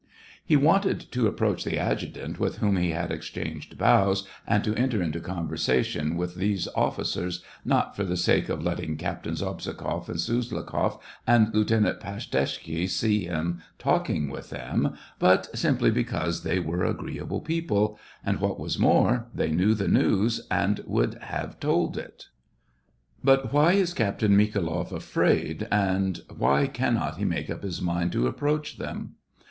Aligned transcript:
He 0.43 0.55
wanted 0.55 0.99
to 1.11 1.27
approach 1.27 1.63
the 1.63 1.77
adjutant 1.77 2.39
with 2.39 2.57
whom 2.57 2.75
he 2.75 2.89
had 2.89 3.11
exchanged 3.11 3.77
bows, 3.77 4.27
and 4.47 4.63
to 4.63 4.73
enter 4.73 4.99
into 4.99 5.19
conver 5.19 5.51
sation 5.51 6.15
with 6.15 6.33
these 6.33 6.67
officers, 6.69 7.43
not 7.63 7.95
for 7.95 8.03
the 8.03 8.17
sake 8.17 8.49
of 8.49 8.63
let 8.63 8.79
ting 8.79 8.97
Captains 8.97 9.43
Obzhogoff 9.43 10.09
and 10.09 10.17
Suslikoff 10.17 10.97
and 11.27 11.53
Lieuten 11.53 11.85
ant 11.85 11.99
Pashtetzky 11.99 12.89
see 12.89 13.25
him 13.25 13.61
talking 13.77 14.27
with 14.27 14.49
them, 14.49 14.95
but 15.19 15.55
simply 15.55 15.91
because 15.91 16.41
they 16.41 16.57
were 16.57 16.83
agreeable 16.83 17.39
people, 17.39 17.99
and, 18.25 18.39
what 18.39 18.59
was 18.59 18.79
more, 18.79 19.27
they 19.35 19.51
knew 19.51 19.75
the 19.75 19.87
news, 19.87 20.41
and 20.49 20.83
would 20.87 21.13
have 21.25 21.59
told 21.59 21.95
it. 21.95 22.29
But 23.23 23.53
why 23.53 23.73
is 23.73 23.93
Captain 23.93 24.35
Mikhailoff 24.35 24.91
afraid, 24.91 25.67
and 25.71 26.21
why 26.35 26.65
cannot 26.65 27.17
he 27.19 27.23
make 27.23 27.51
up 27.51 27.61
his 27.61 27.83
mind 27.83 28.11
to 28.13 28.25
approach 28.25 28.79
them} 28.79 28.87
SEVASTOPOL 28.87 29.01
IN 29.01 29.05
MAY. 29.09 29.13